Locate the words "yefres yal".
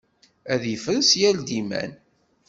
0.71-1.37